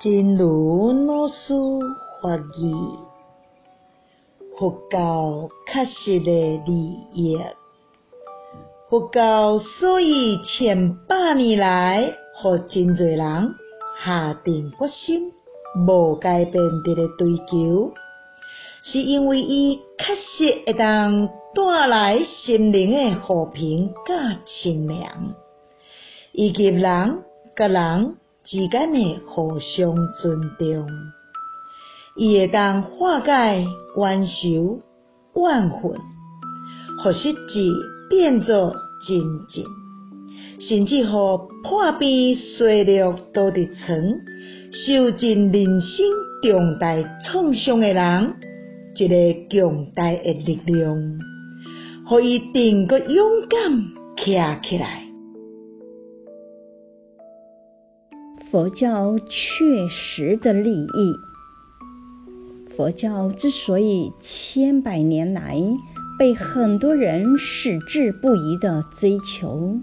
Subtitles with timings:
[0.00, 1.52] 真如老师
[2.22, 2.72] 法语，
[4.56, 6.30] 佛教确实的
[6.64, 6.72] 利
[7.12, 7.36] 益。
[8.88, 13.54] 佛教所以千百年来，互真济人
[14.04, 15.32] 下定决心，
[15.84, 17.92] 无改变伫咧追求，
[18.84, 25.34] 是因为伊确实会当带来心灵的和平甲清凉，
[26.30, 27.24] 以及人
[27.56, 28.14] 甲人
[28.50, 30.88] 之间的互相尊重，
[32.16, 34.80] 伊会当化解冤仇
[35.36, 35.92] 怨恨，
[37.04, 37.70] 互实际
[38.08, 38.74] 变作
[39.06, 39.20] 真
[39.50, 39.66] 情，
[40.66, 43.98] 甚至互破病衰弱都伫床，
[44.72, 46.06] 受尽人生
[46.42, 48.34] 重大创伤的人，
[48.96, 49.14] 一个
[49.50, 50.96] 强大的力量，
[52.08, 53.78] 互伊定阁勇敢
[54.24, 55.07] 站起来。
[58.50, 61.14] 佛教确实的利益。
[62.74, 65.60] 佛教之所以千百年来
[66.18, 69.80] 被很多人矢志不移的追求，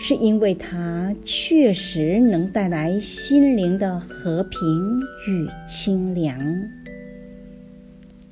[0.00, 6.40] 是因为它确实能带来心灵的和平与清凉，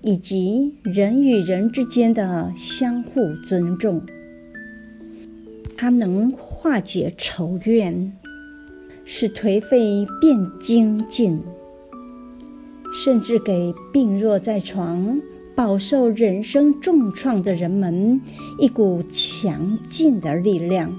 [0.02, 4.02] 以及人与人之间的相互尊重。
[5.76, 8.16] 它能化解仇怨。
[9.18, 11.42] 使颓废变精进，
[12.92, 15.22] 甚至给病弱在床、
[15.54, 18.20] 饱受人生重创的人们
[18.58, 20.98] 一股强劲的力量，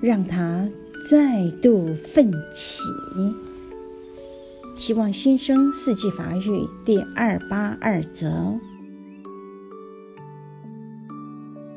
[0.00, 0.68] 让他
[1.10, 2.84] 再度奋起。
[4.76, 8.60] 希望新生四季法语第二八二则。